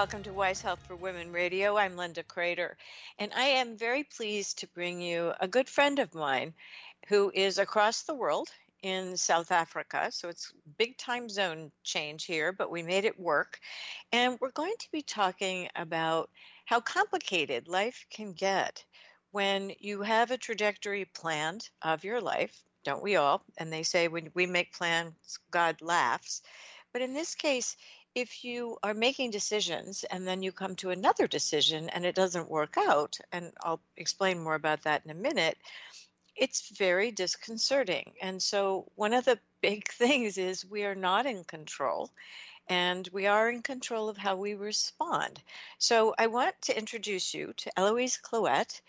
[0.00, 1.76] Welcome to Wise Health for Women Radio.
[1.76, 2.70] I'm Linda Kreter,
[3.18, 6.54] and I am very pleased to bring you a good friend of mine
[7.08, 8.48] who is across the world
[8.82, 10.08] in South Africa.
[10.10, 13.58] So it's big time zone change here, but we made it work.
[14.10, 16.30] And we're going to be talking about
[16.64, 18.82] how complicated life can get
[19.32, 22.58] when you have a trajectory planned of your life.
[22.84, 23.42] Don't we all?
[23.58, 25.12] And they say when we make plans,
[25.50, 26.40] God laughs.
[26.92, 27.76] But in this case,
[28.14, 32.50] if you are making decisions and then you come to another decision and it doesn't
[32.50, 35.56] work out, and I'll explain more about that in a minute,
[36.36, 38.12] it's very disconcerting.
[38.20, 42.10] And so, one of the big things is we are not in control
[42.68, 45.40] and we are in control of how we respond.
[45.78, 48.80] So, I want to introduce you to Elouise Cloete,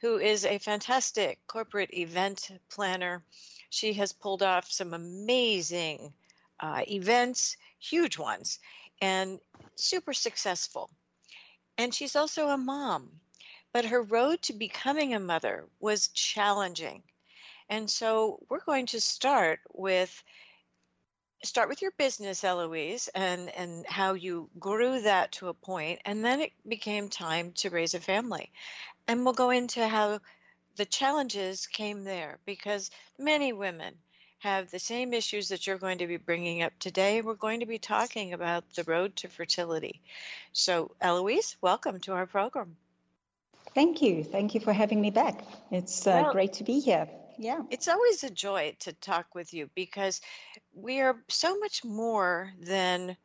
[0.00, 3.24] who is a fantastic corporate event planner.
[3.70, 6.12] She has pulled off some amazing
[6.60, 8.58] uh, events huge ones,
[9.00, 9.40] and
[9.76, 10.90] super successful.
[11.76, 13.20] And she's also a mom,
[13.72, 17.02] but her road to becoming a mother was challenging.
[17.68, 20.22] And so we're going to start with
[21.44, 26.24] start with your business elouise and and how you grew that to a point and
[26.24, 28.50] then it became time to raise a family
[29.06, 30.18] and we'll go into how
[30.74, 33.94] the challenges came there because many women
[34.38, 37.22] have the same issues that you're going to be bringing up today.
[37.22, 40.00] We're going to be talking about the road to fertility.
[40.52, 42.76] So, Elouise, welcome to our program.
[43.74, 44.22] Thank you.
[44.24, 45.42] Thank you for having me back.
[45.70, 47.08] It's uh, well, great to be here.
[47.36, 47.60] Yeah.
[47.70, 50.20] It's always a joy to talk with you because
[50.74, 53.16] we are so much more than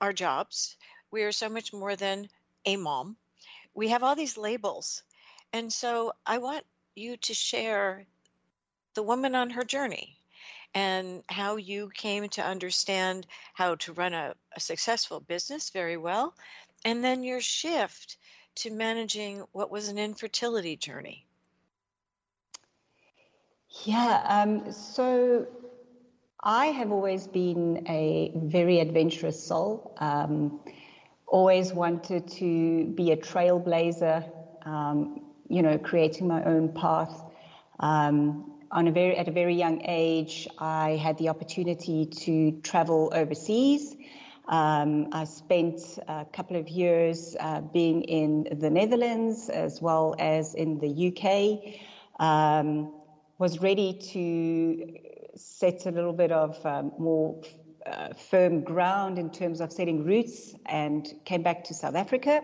[0.00, 0.76] our jobs.
[1.10, 2.28] We are so much more than
[2.64, 3.16] a mom.
[3.74, 5.02] We have all these labels.
[5.52, 8.06] And so I want you to share
[8.94, 10.16] the woman on her journey
[10.74, 16.34] and how you came to understand how to run a, a, successful business very well,
[16.84, 18.16] and then your shift
[18.54, 21.26] to managing what was an infertility journey.
[23.84, 25.46] Yeah, um, so
[26.40, 29.94] I have always been a very adventurous soul.
[29.98, 30.60] Um,
[31.26, 34.28] always wanted to be a trailblazer,
[34.66, 37.22] um, you know, creating my own path.
[37.80, 43.12] Um, on a very at a very young age, I had the opportunity to travel
[43.14, 43.94] overseas.
[44.48, 50.54] Um, I spent a couple of years uh, being in the Netherlands as well as
[50.54, 51.74] in the UK.
[52.18, 52.92] Um,
[53.38, 57.40] was ready to set a little bit of um, more
[57.86, 62.42] uh, firm ground in terms of setting roots and came back to South Africa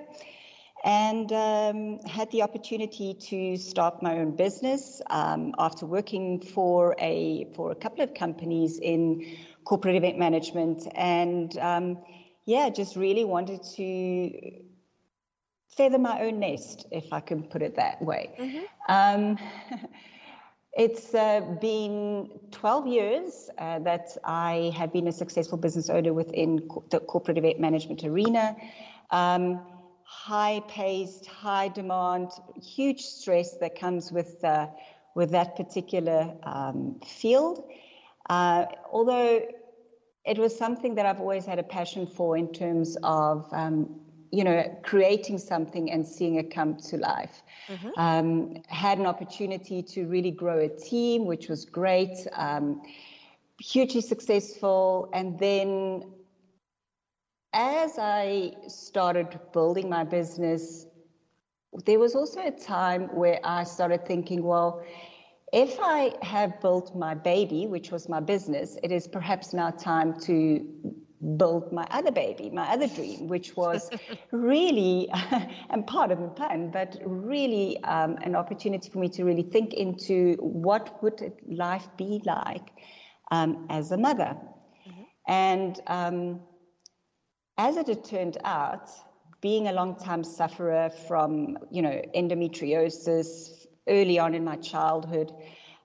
[0.84, 7.46] and um, had the opportunity to start my own business um, after working for a
[7.54, 11.98] for a couple of companies in corporate event management, and um,
[12.44, 14.30] yeah, just really wanted to
[15.76, 18.34] feather my own nest, if I can put it that way.
[18.38, 18.64] Mm-hmm.
[18.88, 19.38] Um,
[20.72, 26.60] it's uh, been 12 years uh, that I have been a successful business owner within
[26.68, 28.56] co- the corporate event management arena.
[29.10, 29.60] Um,
[30.08, 34.66] high paced, high demand, huge stress that comes with, uh,
[35.14, 37.62] with that particular um, field.
[38.30, 39.42] Uh, although
[40.24, 44.00] it was something that I've always had a passion for in terms of, um,
[44.32, 47.42] you know, creating something and seeing it come to life.
[47.68, 47.90] Mm-hmm.
[47.98, 52.80] Um, had an opportunity to really grow a team, which was great, um,
[53.60, 56.04] hugely successful, and then
[57.52, 60.86] as I started building my business,
[61.86, 64.82] there was also a time where I started thinking, well,
[65.52, 70.20] if I have built my baby, which was my business, it is perhaps now time
[70.20, 70.66] to
[71.36, 73.90] build my other baby, my other dream, which was
[74.30, 75.08] really,
[75.70, 79.72] and part of the plan, but really um, an opportunity for me to really think
[79.72, 82.70] into what would life be like
[83.30, 84.36] um, as a mother.
[84.86, 85.02] Mm-hmm.
[85.26, 86.40] And um,
[87.58, 88.88] as it had turned out,
[89.40, 95.32] being a long-time sufferer from, you know, endometriosis early on in my childhood,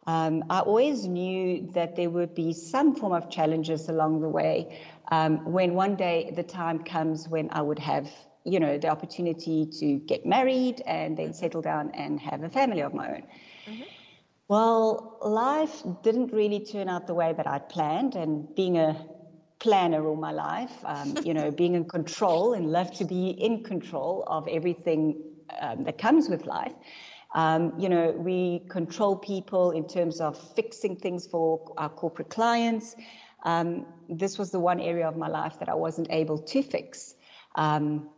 [0.06, 4.78] Um, I always knew that there would be some form of challenges along the way.
[5.12, 8.12] Um, when one day the time comes when I would have,
[8.44, 12.82] you know, the opportunity to get married and then settle down and have a family
[12.82, 13.24] of my own.
[13.66, 13.84] Mm-hmm.
[14.50, 18.98] Well, life didn't really turn out the way that I'd planned, and being a
[19.60, 23.64] planner all my life, um, you know, being in control and love to be in
[23.64, 25.22] control of everything
[25.60, 26.74] um, that comes with life.
[27.34, 32.96] Um, you know, we control people in terms of fixing things for our corporate clients.
[33.44, 37.16] Um, this was the one area of my life that I wasn't able to fix.
[37.56, 38.10] Um,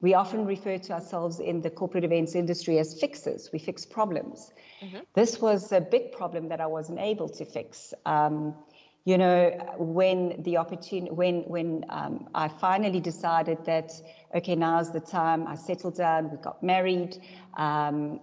[0.00, 3.50] we often refer to ourselves in the corporate events industry as fixers.
[3.52, 4.52] We fix problems.
[4.80, 4.98] Mm-hmm.
[5.14, 7.94] This was a big problem that I wasn't able to fix.
[9.06, 13.92] Um, you know, when the opportunity, when when um, I finally decided that
[14.34, 15.46] okay, now's the time.
[15.46, 16.30] I settled down.
[16.30, 17.16] We got married.
[17.56, 18.20] Um,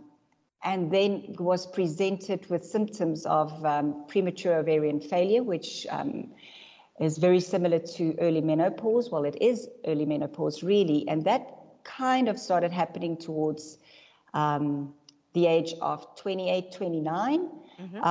[0.63, 6.31] and then was presented with symptoms of um, premature ovarian failure, which um,
[6.99, 9.11] is very similar to early menopause.
[9.11, 11.07] Well, it is early menopause, really.
[11.07, 11.51] And that
[11.83, 13.77] kind of started happening towards
[14.33, 14.95] um,
[15.33, 17.49] the age of 28, 29.
[17.79, 18.03] Mm-hmm.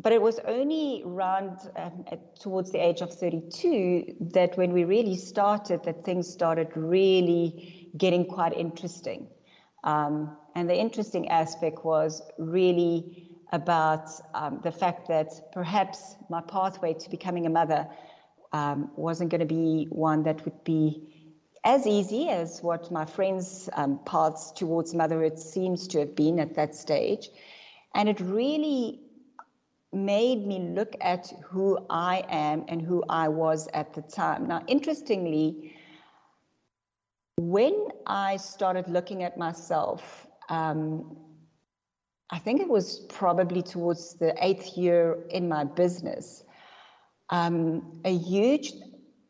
[0.00, 4.84] But it was only around um, at, towards the age of 32 that when we
[4.84, 9.28] really started, that things started really getting quite interesting.
[9.84, 16.94] Um, and the interesting aspect was really about um, the fact that perhaps my pathway
[16.94, 17.86] to becoming a mother
[18.52, 21.12] um, wasn't going to be one that would be
[21.64, 26.54] as easy as what my friends' um, paths towards motherhood seems to have been at
[26.54, 27.28] that stage.
[27.94, 29.00] And it really
[29.92, 34.46] made me look at who I am and who I was at the time.
[34.46, 35.76] Now, interestingly,
[37.36, 41.16] when I started looking at myself, um,
[42.30, 46.44] I think it was probably towards the eighth year in my business,
[47.28, 48.72] um, a huge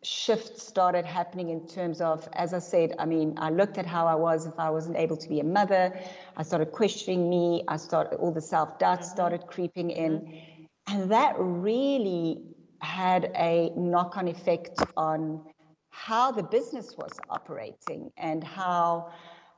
[0.03, 4.07] shift started happening in terms of, as I said, I mean, I looked at how
[4.07, 5.97] I was if I wasn't able to be a mother.
[6.37, 7.65] I started questioning me.
[7.69, 9.09] I started, all the self doubt mm-hmm.
[9.09, 10.43] started creeping in.
[10.89, 12.43] And that really
[12.81, 15.45] had a knock on effect on
[15.91, 19.13] how the business was operating and how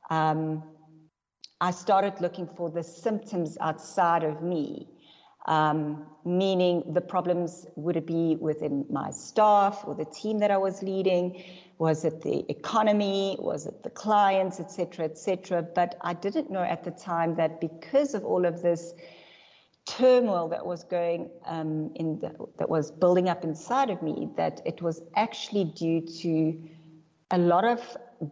[0.09, 0.63] um,
[1.61, 4.87] I started looking for the symptoms outside of me,
[5.47, 10.57] um, meaning the problems would it be within my staff or the team that I
[10.57, 11.43] was leading?
[11.79, 13.37] Was it the economy?
[13.39, 15.63] Was it the clients, et cetera, et cetera?
[15.63, 18.93] But I didn't know at the time that because of all of this
[19.85, 24.61] turmoil that was going um, in the, that was building up inside of me that
[24.65, 26.59] it was actually due to
[27.31, 27.81] a lot of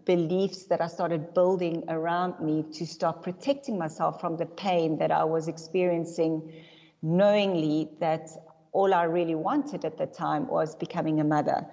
[0.06, 5.12] beliefs that I started building around me to start protecting myself from the pain that
[5.12, 6.54] I was experiencing,
[7.02, 8.30] knowingly that
[8.72, 11.66] all I really wanted at the time was becoming a mother.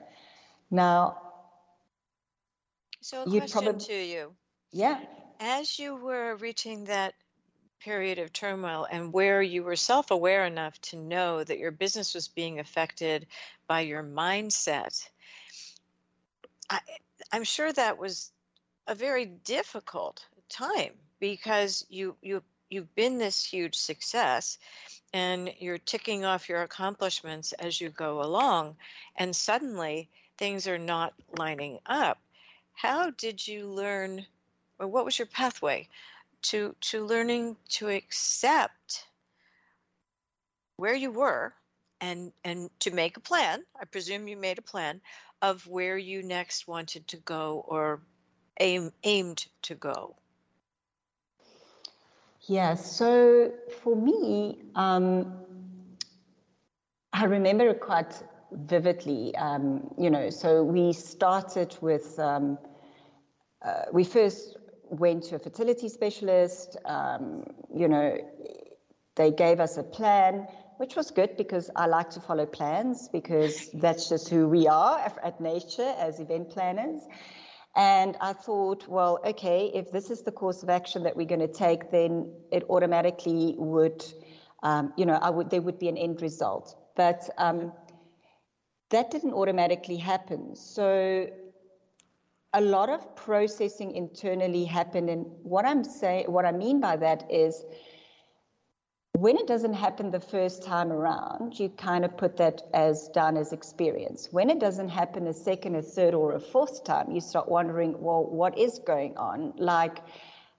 [0.71, 1.17] Now,
[3.01, 4.33] so a question probably, to you.
[4.73, 5.01] Yeah.
[5.41, 7.15] As you were reaching that
[7.81, 12.15] period of turmoil and where you were self aware enough to know that your business
[12.15, 13.27] was being affected
[13.67, 15.09] by your mindset,
[16.69, 16.81] I,
[17.33, 18.31] I'm sure that was
[18.87, 24.59] a very difficult time because you you you've been this huge success
[25.13, 28.77] and you're ticking off your accomplishments as you go along
[29.17, 30.09] and suddenly
[30.39, 32.19] things are not lining up.
[32.75, 34.25] How did you learn
[34.79, 35.89] or what was your pathway
[36.43, 39.07] to to learning to accept
[40.77, 41.55] where you were
[42.01, 43.63] and and to make a plan.
[43.81, 45.01] I presume you made a plan
[45.43, 48.01] of where you next wanted to go or
[48.59, 50.17] aim, aimed to go.
[52.47, 55.33] Yeah so for me um,
[57.13, 62.59] i remember it quite vividly um, you know so we started with um,
[63.65, 64.57] uh, we first
[64.91, 66.77] went to a fertility specialist.
[66.85, 67.45] Um,
[67.75, 68.19] you know,
[69.17, 70.47] they gave us a plan,
[70.79, 74.99] which was good because I like to follow plans because that's just who we are
[75.23, 77.01] at Nature as event planners.
[77.77, 81.41] And I thought, well, okay, if this is the course of action that we're going
[81.41, 84.05] to take, then it automatically would,
[84.63, 86.75] um, you know, I would there would be an end result.
[86.97, 87.73] But um,
[88.91, 90.57] that didn't automatically happen.
[90.57, 91.29] So
[92.53, 95.09] a lot of processing internally happened.
[95.09, 97.65] And what I'm saying, what I mean by that is
[99.13, 103.37] when it doesn't happen the first time around, you kind of put that as done
[103.37, 104.29] as experience.
[104.31, 108.01] When it doesn't happen a second, a third, or a fourth time, you start wondering,
[108.01, 109.53] well, what is going on?
[109.57, 109.99] Like,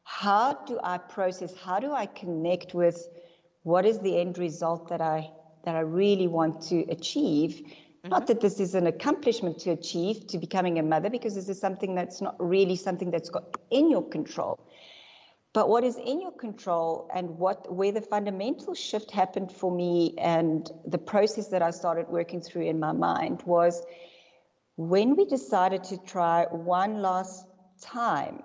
[0.03, 1.55] how do I process?
[1.57, 3.07] How do I connect with
[3.63, 5.31] what is the end result that I
[5.63, 7.61] that I really want to achieve.
[8.03, 8.09] Mm-hmm.
[8.09, 11.59] Not that this is an accomplishment to achieve to becoming a mother, because this is
[11.59, 14.59] something that's not really something that's got in your control.
[15.53, 20.15] But what is in your control and what where the fundamental shift happened for me
[20.17, 23.83] and the process that I started working through in my mind was
[24.77, 27.45] when we decided to try one last
[27.81, 28.43] time.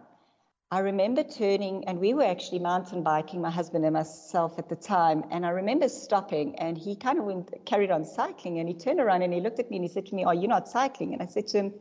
[0.70, 4.74] I remember turning, and we were actually mountain biking, my husband and myself at the
[4.74, 5.24] time.
[5.30, 8.58] And I remember stopping, and he kind of went, carried on cycling.
[8.58, 10.34] And he turned around and he looked at me and he said to me, Are
[10.34, 11.12] you not cycling?
[11.12, 11.74] And I said to him,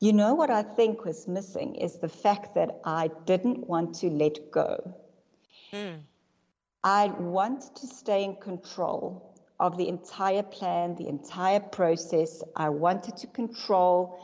[0.00, 4.08] you know what I think was missing is the fact that I didn't want to
[4.08, 4.94] let go.
[5.74, 6.00] Mm.
[6.82, 12.42] I wanted to stay in control of the entire plan, the entire process.
[12.56, 14.18] I wanted to control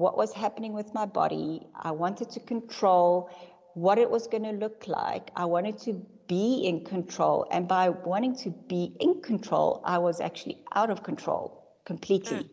[0.00, 1.66] what was happening with my body.
[1.76, 3.28] I wanted to control
[3.74, 5.30] what it was going to look like.
[5.36, 5.92] I wanted to
[6.26, 7.46] be in control.
[7.50, 12.38] And by wanting to be in control, I was actually out of control completely.
[12.38, 12.48] Mm.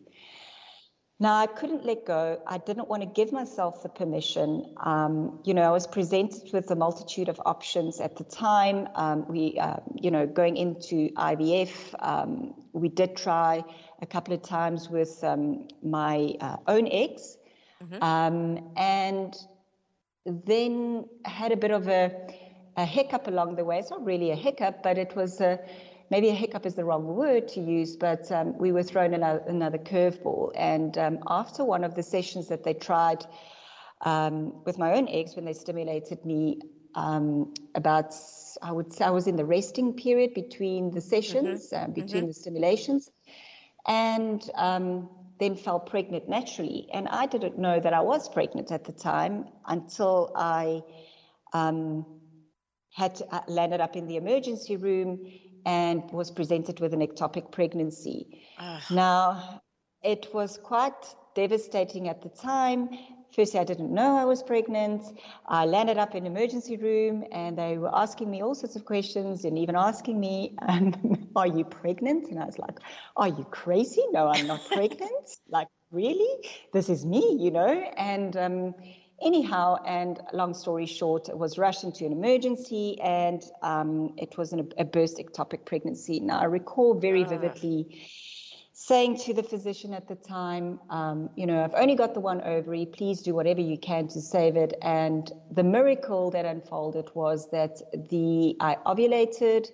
[1.20, 2.40] Now, I couldn't let go.
[2.46, 4.74] I didn't want to give myself the permission.
[4.84, 8.88] Um, you know, I was presented with a multitude of options at the time.
[8.94, 13.64] Um, we, uh, you know, going into IVF, um, we did try
[14.00, 17.37] a couple of times with um, my uh, own eggs,
[17.82, 18.02] mm-hmm.
[18.02, 19.34] Um, and
[20.26, 22.12] then had a bit of a,
[22.76, 23.78] a hiccup along the way.
[23.78, 25.58] It's not really a hiccup, but it was a
[26.10, 29.42] maybe a hiccup is the wrong word to use, but um, we were thrown another,
[29.46, 30.52] another curveball.
[30.54, 33.26] And um, after one of the sessions that they tried
[34.02, 36.60] um, with my own eggs, when they stimulated me
[36.94, 38.14] um, about,
[38.62, 41.90] I would say I was in the resting period between the sessions, mm-hmm.
[41.90, 42.28] uh, between mm-hmm.
[42.28, 43.10] the stimulations,
[43.86, 45.08] and um,
[45.38, 46.88] then fell pregnant naturally.
[46.92, 50.82] And I didn't know that I was pregnant at the time until I
[51.52, 52.04] um,
[52.92, 55.24] had uh, landed up in the emergency room
[55.64, 58.42] and was presented with an ectopic pregnancy.
[58.58, 58.82] Ugh.
[58.90, 59.62] Now,
[60.02, 62.88] it was quite devastating at the time.
[63.34, 65.02] Firstly, I didn't know I was pregnant.
[65.46, 69.44] I landed up in emergency room and they were asking me all sorts of questions
[69.44, 72.28] and even asking me, um, Are you pregnant?
[72.30, 72.80] And I was like,
[73.16, 74.02] Are you crazy?
[74.12, 75.36] No, I'm not pregnant.
[75.48, 76.48] like, really?
[76.72, 77.68] This is me, you know?
[77.96, 78.74] And um,
[79.22, 84.52] anyhow, and long story short, it was rushed into an emergency and um, it was
[84.52, 86.20] an, a burst ectopic pregnancy.
[86.20, 87.28] Now, I recall very ah.
[88.80, 92.40] Saying to the physician at the time, um, you know, I've only got the one
[92.42, 94.72] ovary, please do whatever you can to save it.
[94.82, 99.66] And the miracle that unfolded was that the I ovulated.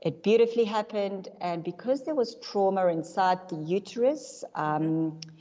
[0.00, 5.32] It beautifully happened, and because there was trauma inside the uterus, um, mm-hmm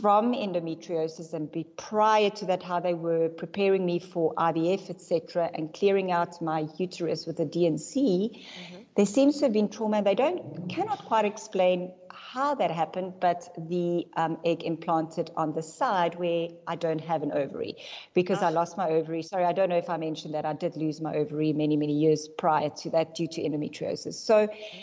[0.00, 5.50] from endometriosis and be prior to that how they were preparing me for IVF, etc.,
[5.54, 8.82] and clearing out my uterus with a D&C, mm-hmm.
[8.96, 10.02] there seems to have been trauma.
[10.02, 15.62] They don't cannot quite explain how that happened, but the um, egg implanted on the
[15.62, 17.76] side where I don't have an ovary
[18.14, 18.46] because oh.
[18.46, 19.22] I lost my ovary.
[19.22, 21.94] Sorry, I don't know if I mentioned that I did lose my ovary many many
[21.94, 24.14] years prior to that due to endometriosis.
[24.14, 24.46] So.
[24.46, 24.78] Mm-hmm.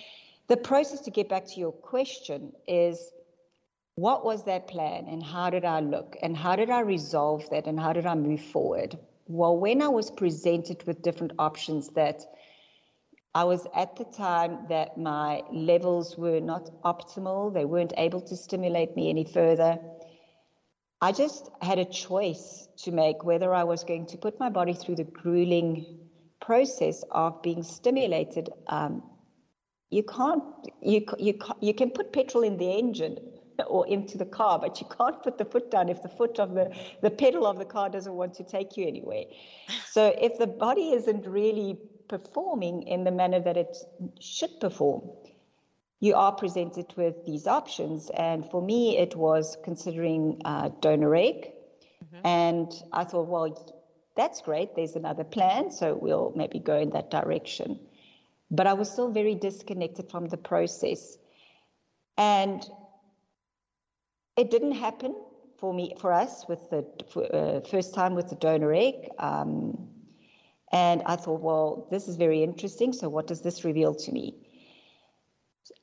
[0.47, 3.09] The process to get back to your question is
[3.95, 7.65] what was that plan and how did I look and how did I resolve that
[7.65, 8.97] and how did I move forward?
[9.27, 12.21] Well, when I was presented with different options that
[13.33, 18.35] I was at the time that my levels were not optimal, they weren't able to
[18.35, 19.79] stimulate me any further.
[21.01, 24.73] I just had a choice to make whether I was going to put my body
[24.73, 25.99] through the grueling
[26.41, 28.49] process of being stimulated.
[28.67, 29.03] Um,
[29.89, 30.43] you can't,
[30.81, 33.17] you, you, you can put petrol in the engine,
[33.67, 36.53] or into the car, but you can't put the foot down if the foot of
[36.53, 39.25] the, the pedal of the car doesn't want to take you anywhere.
[39.91, 43.75] So if the body isn't really performing in the manner that it
[44.19, 45.09] should perform,
[45.99, 48.11] you are presented with these options.
[48.15, 51.51] And for me, it was considering uh, donor egg.
[52.03, 52.27] Mm-hmm.
[52.27, 53.73] And I thought, well,
[54.15, 54.75] that's great.
[54.75, 55.71] There's another plan.
[55.71, 57.79] So we'll maybe go in that direction.
[58.51, 61.17] But I was still very disconnected from the process.
[62.17, 62.63] And
[64.37, 65.15] it didn't happen
[65.57, 66.85] for me, for us, with the
[67.33, 69.09] uh, first time with the donor egg.
[69.19, 69.87] Um,
[70.71, 72.91] and I thought, well, this is very interesting.
[72.91, 74.35] So, what does this reveal to me?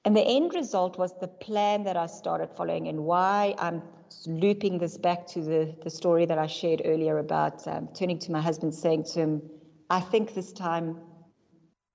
[0.04, 3.82] And the end result was the plan that I started following, and why I'm
[4.26, 8.32] looping this back to the, the story that I shared earlier about um, turning to
[8.32, 9.42] my husband, saying to him,
[9.88, 11.00] I think this time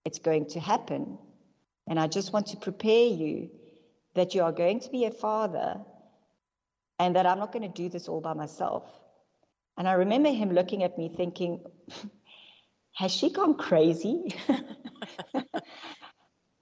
[0.06, 1.18] it's going to happen.
[1.88, 3.50] And I just want to prepare you
[4.16, 5.80] that you are going to be a father
[7.00, 8.84] and that I'm not going to do this all by myself.
[9.78, 11.64] And I remember him looking at me thinking,
[12.96, 14.36] has she gone crazy?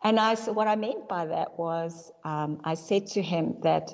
[0.05, 3.91] And I said, what I meant by that was, um, I said to him that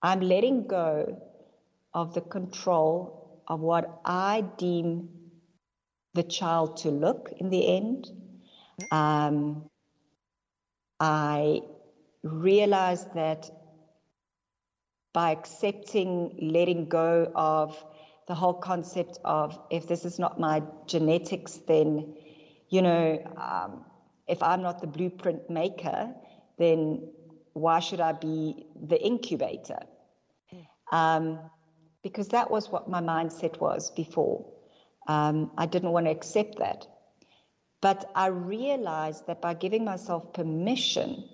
[0.00, 1.20] I'm letting go
[1.92, 5.08] of the control of what I deem
[6.14, 8.08] the child to look in the end.
[8.92, 9.68] Um,
[11.00, 11.62] I
[12.22, 13.50] realized that
[15.12, 17.84] by accepting letting go of
[18.28, 22.14] the whole concept of if this is not my genetics, then,
[22.68, 23.84] you know, um,
[24.28, 26.14] if I'm not the blueprint maker,
[26.58, 27.00] then
[27.54, 29.78] why should I be the incubator?
[30.92, 31.50] Um,
[32.02, 34.44] because that was what my mindset was before.
[35.08, 36.86] Um, I didn't want to accept that.
[37.80, 41.24] But I realized that by giving myself permission,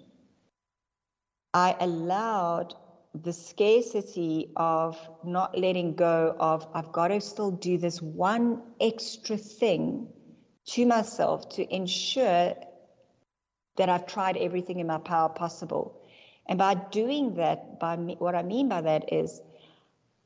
[1.54, 2.75] I allowed
[3.15, 9.37] the scarcity of not letting go of, I've got to still do this one extra
[9.37, 10.09] thing
[10.67, 12.55] to myself to ensure
[13.77, 16.03] that I've tried everything in my power possible.
[16.47, 19.41] And by doing that, by me, what I mean by that is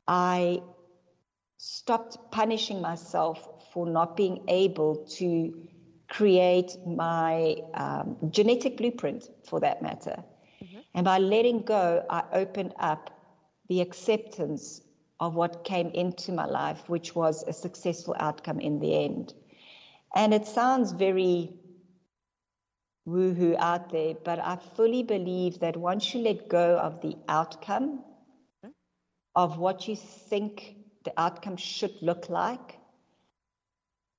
[0.07, 0.61] I
[1.57, 5.67] stopped punishing myself for not being able to
[6.09, 10.23] create my um, genetic blueprint for that matter.
[10.93, 13.09] And by letting go, I opened up
[13.69, 14.81] the acceptance
[15.19, 19.33] of what came into my life, which was a successful outcome in the end.
[20.15, 21.53] And it sounds very
[23.07, 28.03] woohoo out there, but I fully believe that once you let go of the outcome
[29.35, 32.77] of what you think the outcome should look like,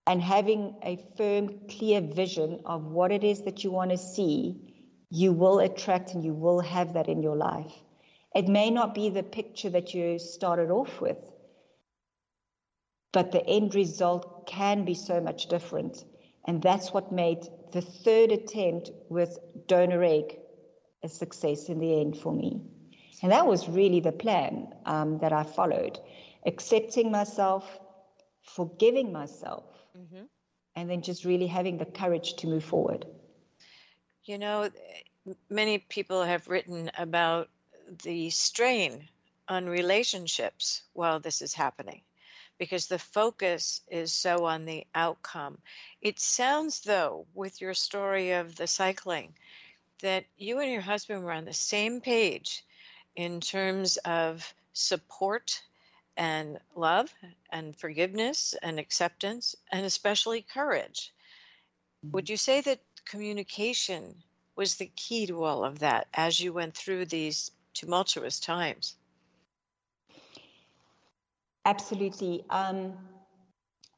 [0.07, 4.74] and having a firm, clear vision of what it is that you want to see,
[5.14, 7.73] you will attract and you will have that in your life.
[8.35, 11.18] It may not be the picture that you started off with,
[13.12, 16.04] but the end result can be so much different.
[16.44, 20.37] And that's what made the third attempt with donor egg
[21.04, 22.62] a success in the end for me.
[23.23, 26.00] And that was really the plan um, that I followed
[26.45, 27.65] accepting myself,
[28.43, 29.65] forgiving myself,
[29.97, 30.25] mm-hmm.
[30.75, 33.06] and then just really having the courage to move forward.
[34.25, 34.71] You know,
[35.49, 37.49] many people have written about
[38.02, 39.08] the strain
[39.49, 42.02] on relationships while this is happening
[42.58, 45.58] because the focus is so on the outcome.
[46.00, 49.34] It sounds, though, with your story of the cycling,
[50.02, 52.65] that you and your husband were on the same page
[53.17, 55.63] in terms of support
[56.17, 57.13] and love
[57.50, 61.13] and forgiveness and acceptance and especially courage.
[62.04, 62.15] Mm-hmm.
[62.15, 64.23] Would you say that communication
[64.56, 68.97] was the key to all of that as you went through these tumultuous times?
[71.64, 72.45] Absolutely.
[72.50, 72.95] Um,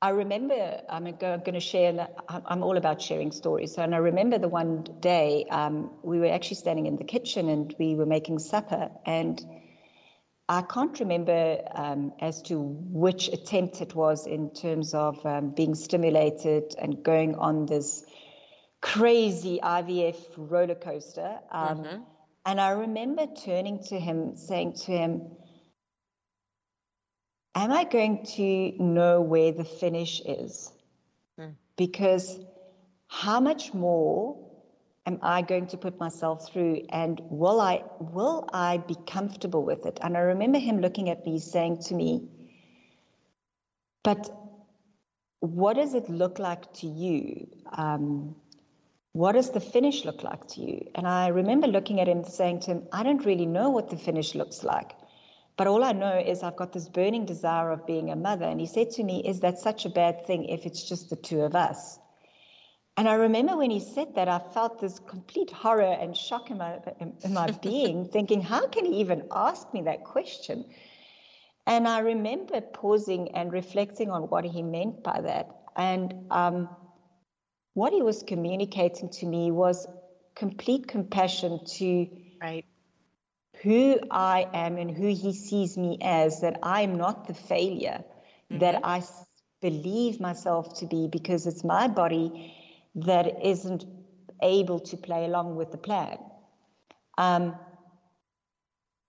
[0.01, 3.77] I remember, I'm going to share, I'm all about sharing stories.
[3.79, 7.75] and I remember the one day um, we were actually standing in the kitchen and
[7.79, 8.91] we were making supper.
[9.07, 9.43] And
[10.49, 15.75] I can't remember um, as to which attempt it was in terms of um, being
[15.75, 18.05] stimulated and going on this
[18.81, 21.39] crazy IVF roller coaster.
[21.51, 22.03] Um, mm-hmm.
[22.45, 25.23] And I remember turning to him, saying to him,
[27.57, 30.71] Am I going to know where the finish is?
[31.41, 31.55] Mm.
[31.79, 32.39] Because
[33.09, 34.37] how much more
[35.07, 39.87] am I going to put myself through and will I will I be comfortable with
[39.87, 39.99] it?
[40.03, 42.29] And I remember him looking at me saying to me,
[44.05, 44.31] but
[45.41, 47.49] what does it look like to you?
[47.73, 48.37] Um,
[49.17, 50.91] what does the finish look like to you?
[50.95, 53.97] And I remember looking at him saying to him, I don't really know what the
[53.97, 54.93] finish looks like.
[55.57, 58.45] But all I know is I've got this burning desire of being a mother.
[58.45, 61.17] And he said to me, Is that such a bad thing if it's just the
[61.17, 61.99] two of us?
[62.99, 66.59] And I remember when he said that, I felt this complete horror and shock in
[66.59, 70.67] my, in my being, thinking, how can he even ask me that question?
[71.67, 75.49] And I remember pausing and reflecting on what he meant by that.
[75.75, 76.69] And um,
[77.77, 79.87] what he was communicating to me was
[80.35, 82.09] complete compassion to
[82.41, 82.65] right.
[83.63, 88.61] who I am and who he sees me as, that I'm not the failure mm-hmm.
[88.61, 89.03] that I
[89.61, 92.55] believe myself to be because it's my body
[92.95, 93.85] that isn't
[94.43, 96.17] able to play along with the plan.
[97.19, 97.57] Um,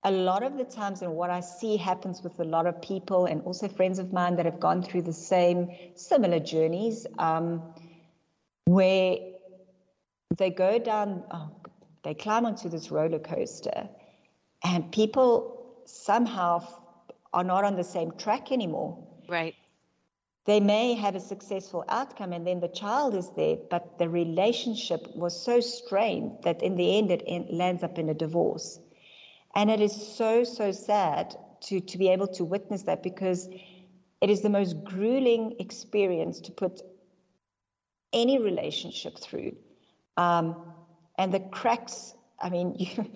[0.04, 3.28] a lot of the times, and what I see happens with a lot of people,
[3.28, 7.62] and also friends of mine that have gone through the same similar journeys, um,
[8.68, 9.18] where
[10.38, 11.52] they go down, oh,
[12.04, 13.90] they climb onto this roller coaster,
[14.64, 16.66] and people somehow
[17.34, 19.04] are not on the same track anymore.
[19.28, 19.56] Right
[20.48, 25.06] they may have a successful outcome and then the child is there, but the relationship
[25.14, 28.80] was so strained that in the end it lands up in a divorce.
[29.54, 33.50] And it is so, so sad to, to be able to witness that because
[34.22, 36.82] it is the most grueling experience to put
[38.14, 39.56] any relationship through.
[40.16, 40.56] Um,
[41.18, 43.10] and the cracks, I mean, you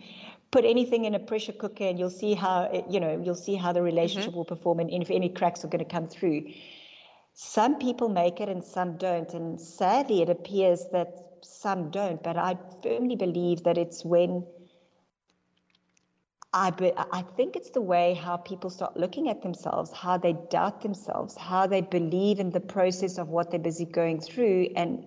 [0.51, 3.55] put anything in a pressure cooker and you'll see how, it, you know, you'll see
[3.55, 4.37] how the relationship mm-hmm.
[4.37, 6.51] will perform and if any cracks are going to come through.
[7.33, 9.33] Some people make it and some don't.
[9.33, 12.21] And sadly, it appears that some don't.
[12.21, 14.45] But I firmly believe that it's when
[16.53, 20.33] I, be, I think it's the way how people start looking at themselves, how they
[20.49, 25.05] doubt themselves, how they believe in the process of what they're busy going through, and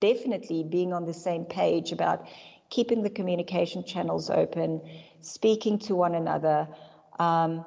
[0.00, 2.26] definitely being on the same page about
[2.70, 4.80] keeping the communication channels open,
[5.20, 6.66] speaking to one another,
[7.18, 7.64] um,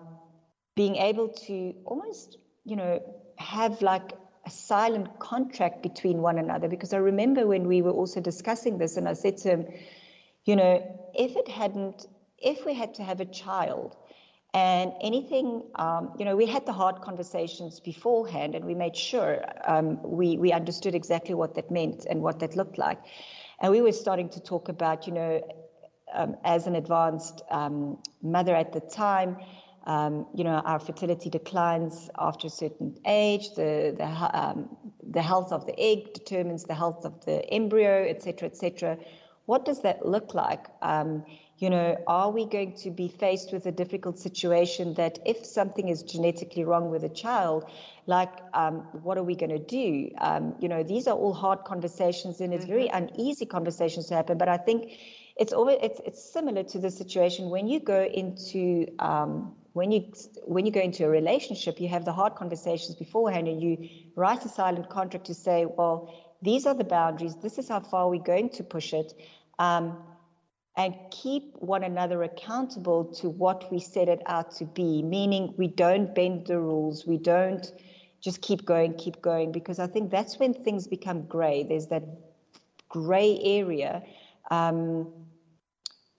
[0.75, 2.99] being able to almost, you know,
[3.37, 4.13] have like
[4.45, 6.67] a silent contract between one another.
[6.67, 9.67] Because I remember when we were also discussing this, and I said to him,
[10.45, 10.81] you know,
[11.13, 12.07] if it hadn't,
[12.43, 13.95] if we had to have a child,
[14.53, 19.43] and anything, um, you know, we had the hard conversations beforehand, and we made sure
[19.65, 22.99] um, we we understood exactly what that meant and what that looked like,
[23.59, 25.41] and we were starting to talk about, you know,
[26.13, 29.37] um, as an advanced um, mother at the time,
[29.87, 33.55] um, you know, our fertility declines after a certain age.
[33.55, 34.77] The the um,
[35.11, 38.97] the health of the egg determines the health of the embryo, et cetera, et cetera.
[39.45, 40.67] What does that look like?
[41.57, 45.87] You know, are we going to be faced with a difficult situation that if something
[45.87, 47.69] is genetically wrong with a child,
[48.07, 50.09] like um, what are we going to do?
[50.17, 52.73] Um, you know, these are all hard conversations, and it's mm-hmm.
[52.73, 54.37] very uneasy conversations to happen.
[54.37, 54.91] But I think
[55.37, 60.11] it's always it's it's similar to the situation when you go into um, when you
[60.45, 64.45] when you go into a relationship, you have the hard conversations beforehand, and you write
[64.45, 67.35] a silent contract to say, well, these are the boundaries.
[67.35, 69.13] This is how far we're going to push it,
[69.59, 69.97] um,
[70.75, 75.03] and keep one another accountable to what we set it out to be.
[75.03, 77.05] Meaning, we don't bend the rules.
[77.05, 77.71] We don't
[78.21, 81.63] just keep going, keep going, because I think that's when things become grey.
[81.63, 82.03] There's that
[82.89, 84.03] grey area.
[84.49, 85.11] Um,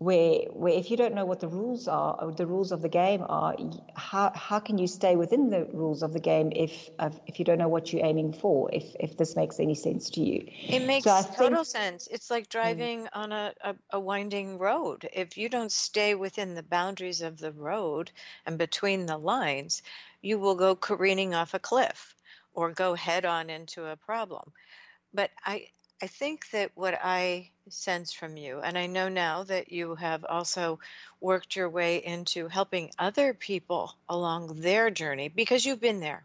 [0.04, 2.88] where where if you don't know what the rules are or the rules of the
[2.88, 3.56] game are
[3.94, 6.90] how how can you stay within the rules of the game if
[7.26, 10.20] if you don't know what you're aiming for if if this makes any sense to
[10.20, 12.58] you it makes so total think, sense it's like hmm.
[12.58, 13.08] driving mm.
[13.14, 17.52] on a, a, a winding road if you don't stay within the boundaries of the
[17.52, 18.10] road
[18.44, 19.82] and between the lines
[20.20, 22.14] you will go careening off a cliff
[22.52, 24.52] or go head on into a problem
[25.14, 25.66] but i
[26.02, 30.24] I think that what I sense from you, and I know now that you have
[30.24, 30.78] also
[31.20, 36.24] worked your way into helping other people along their journey because you've been there.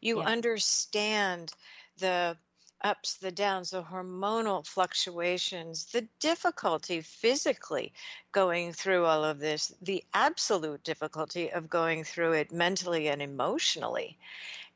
[0.00, 0.26] You yeah.
[0.26, 1.52] understand
[1.98, 2.36] the
[2.82, 7.92] ups, the downs, the hormonal fluctuations, the difficulty physically
[8.32, 14.18] going through all of this, the absolute difficulty of going through it mentally and emotionally.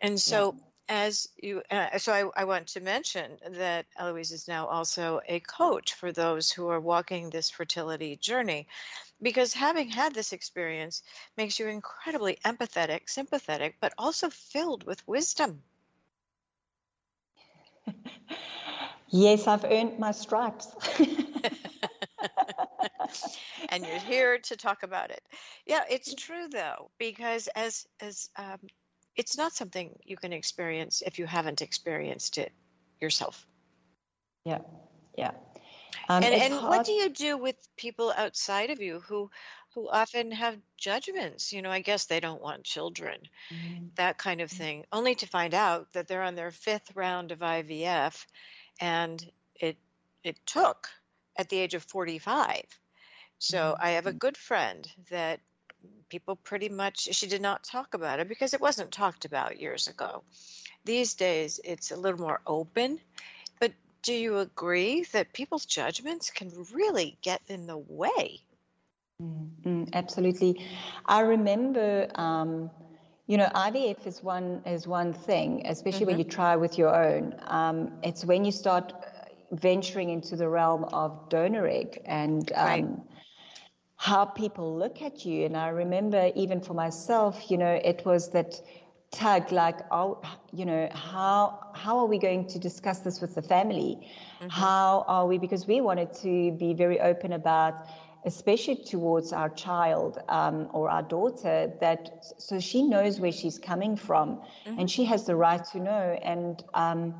[0.00, 4.48] And so yeah as you, uh, so I, I, want to mention that Elouise is
[4.48, 8.68] now also a coach for those who are walking this fertility journey,
[9.22, 11.02] because having had this experience
[11.36, 15.62] makes you incredibly empathetic, sympathetic, but also filled with wisdom.
[19.08, 20.68] yes, I've earned my stripes.
[23.70, 25.22] and you're here to talk about it.
[25.66, 28.58] Yeah, it's true though, because as as um,
[29.16, 32.52] it's not something you can experience if you haven't experienced it
[33.00, 33.46] yourself.
[34.44, 34.58] Yeah,
[35.16, 35.32] yeah.
[36.08, 39.30] Um, and and what do you do with people outside of you who
[39.74, 41.52] who often have judgments?
[41.52, 43.20] You know, I guess they don't want children,
[43.52, 43.86] mm-hmm.
[43.96, 47.38] that kind of thing, only to find out that they're on their fifth round of
[47.38, 48.26] IVF,
[48.80, 49.24] and
[49.54, 49.76] it
[50.22, 50.88] it took
[51.36, 52.62] at the age of 45.
[53.38, 53.84] So mm-hmm.
[53.84, 55.40] I have a good friend that
[56.14, 59.88] people pretty much she did not talk about it because it wasn't talked about years
[59.88, 60.22] ago.
[60.84, 63.00] These days it's a little more open
[63.58, 63.72] but
[64.02, 68.42] do you agree that people's judgments can really get in the way?
[69.20, 70.64] Mm, absolutely.
[71.04, 72.70] I remember um,
[73.26, 76.06] you know ivf is one is one thing especially mm-hmm.
[76.10, 77.34] when you try with your own.
[77.58, 78.92] Um, it's when you start
[79.50, 82.88] venturing into the realm of donor egg and um, right
[84.04, 85.46] how people look at you.
[85.46, 88.60] And I remember even for myself, you know, it was that
[89.10, 90.20] tug like, oh,
[90.52, 93.92] you know, how how are we going to discuss this with the family?
[93.96, 94.48] Mm-hmm.
[94.50, 95.38] How are we?
[95.38, 97.74] Because we wanted to be very open about
[98.26, 103.96] especially towards our child um, or our daughter, that so she knows where she's coming
[103.96, 104.78] from mm-hmm.
[104.78, 106.18] and she has the right to know.
[106.22, 107.14] And, um,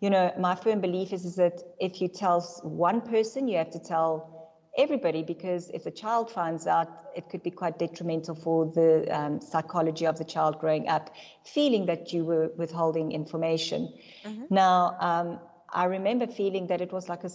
[0.00, 3.70] you know, my firm belief is, is that if you tell one person, you have
[3.70, 4.37] to tell
[4.76, 9.40] everybody because if the child finds out, it could be quite detrimental for the um,
[9.40, 13.92] psychology of the child growing up, feeling that you were withholding information.
[14.24, 14.44] Mm-hmm.
[14.50, 15.40] Now, um,
[15.72, 17.30] I remember feeling that it was like a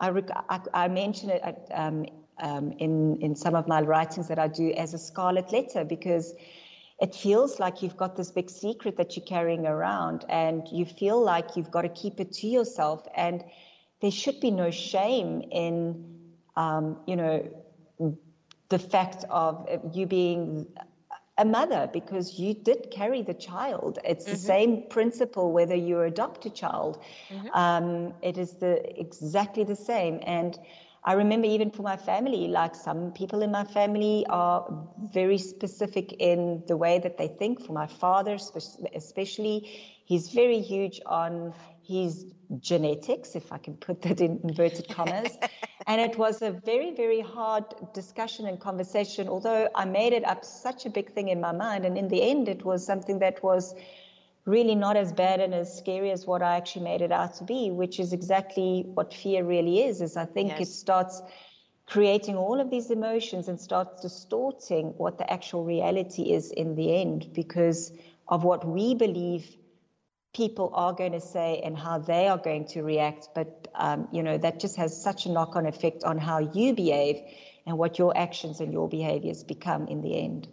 [0.00, 2.06] I, rec- I, I mention it at, um,
[2.38, 6.34] um, in in some of my writings that I do as a scarlet letter because
[7.00, 11.20] it feels like you've got this big secret that you're carrying around and you feel
[11.22, 13.44] like you've got to keep it to yourself and
[14.00, 16.17] there should be no shame in
[16.58, 17.34] um, you know
[18.68, 20.66] the fact of you being
[21.38, 23.98] a mother because you did carry the child.
[24.04, 24.32] It's mm-hmm.
[24.32, 26.98] the same principle whether you adopt a child.
[27.30, 27.48] Mm-hmm.
[27.54, 30.20] Um, it is the exactly the same.
[30.26, 30.58] And
[31.04, 34.66] I remember even for my family, like some people in my family are
[35.12, 37.64] very specific in the way that they think.
[37.64, 38.36] For my father,
[38.94, 39.70] especially,
[40.04, 41.54] he's very huge on
[41.88, 42.26] his
[42.60, 45.38] genetics, if I can put that in inverted commas.
[45.86, 50.44] and it was a very, very hard discussion and conversation, although I made it up
[50.44, 51.86] such a big thing in my mind.
[51.86, 53.74] And in the end, it was something that was
[54.44, 57.44] really not as bad and as scary as what I actually made it out to
[57.44, 60.60] be, which is exactly what fear really is, is I think yes.
[60.68, 61.22] it starts
[61.86, 66.94] creating all of these emotions and starts distorting what the actual reality is in the
[67.00, 67.92] end because
[68.28, 69.56] of what we believe
[70.34, 73.28] people are going to say and how they are going to react.
[73.34, 76.74] But, um, you know, that just has such a knock on effect on how you
[76.74, 77.20] behave
[77.66, 80.48] and what your actions and your behaviors become in the end.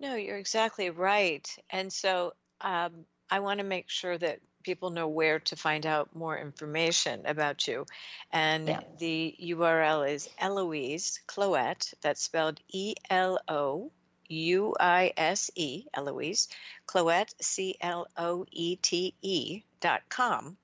[0.00, 1.48] No, you're exactly right.
[1.70, 6.14] And so um, I want to make sure that people know where to find out
[6.14, 7.86] more information about you.
[8.32, 8.80] And yeah.
[8.98, 13.92] the URL is Elouise Cloete, that's spelled E L O
[14.32, 16.48] U I S E, Elouise,
[16.86, 20.56] Cloete, C L O E T E dot com.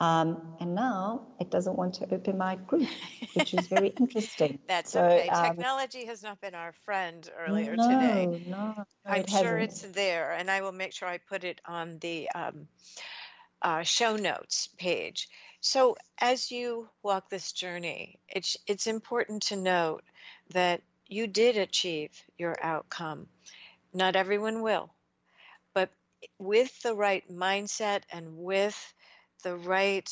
[0.01, 2.89] Um, and now it doesn't want to open my group,
[3.35, 4.61] which is very interesting.
[4.69, 5.29] That's so, okay.
[5.29, 8.27] Um, Technology has not been our friend earlier no, today.
[8.47, 9.63] No, no, I'm it sure hasn't.
[9.63, 12.69] it's there, and I will make sure I put it on the um,
[13.61, 15.29] uh, show notes page.
[15.61, 20.05] So as you walk this journey, it's it's important to note
[20.51, 23.27] that you did achieve your outcome.
[23.93, 24.91] Not everyone will
[26.39, 28.95] with the right mindset and with
[29.43, 30.09] the right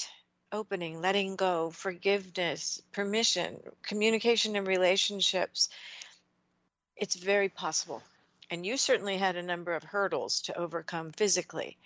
[0.52, 5.68] opening, letting go, forgiveness, permission, communication and relationships,
[6.96, 8.02] it's very possible.
[8.50, 11.76] And you certainly had a number of hurdles to overcome physically.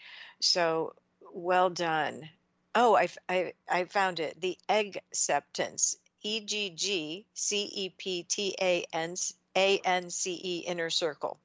[0.40, 0.94] So
[1.32, 2.28] well done.
[2.74, 4.40] Oh, I, I, I found it.
[4.40, 9.16] The egg acceptance, E G G C E P T A N
[9.56, 11.38] A N C E inner circle.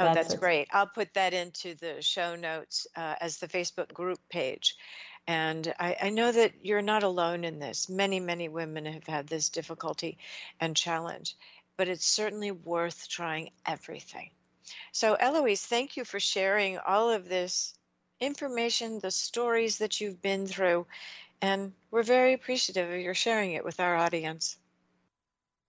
[0.00, 0.68] Oh, that's, that's great.
[0.72, 4.76] I'll put that into the show notes uh, as the Facebook group page.
[5.26, 7.88] And I, I, know that you're not alone in this.
[7.88, 10.16] Many, many women have had this difficulty
[10.58, 11.36] and challenge,
[11.76, 14.30] but it's certainly worth trying everything.
[14.92, 17.74] So, Elouise, thank you for sharing all of this
[18.20, 20.86] information, the stories that you've been through,
[21.42, 24.56] and we're very appreciative of your sharing it with our audience.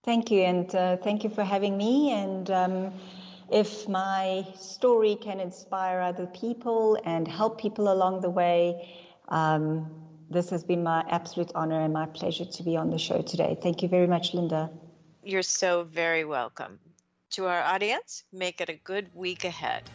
[0.04, 2.12] Thank you, and uh, thank you for having me.
[2.12, 2.92] And um,
[3.50, 8.88] if my story can inspire other people and help people along the way,
[9.28, 9.90] um,
[10.30, 13.58] this has been my absolute honor and my pleasure to be on the show today.
[13.60, 14.70] Thank you very much, Linda.
[15.24, 16.78] You're so very welcome.
[17.32, 19.90] To our audience, make it a good week ahead.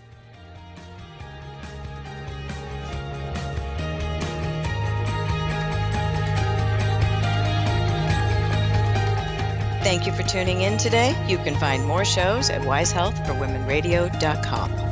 [9.86, 11.14] Thank you for tuning in today.
[11.28, 14.85] You can find more shows at wisehealthforwomenradio.com.